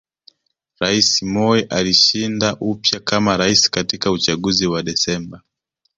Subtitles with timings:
[0.79, 5.41] Rais Moi alishinda upya kama Rais katika uchaguzi wa Desemba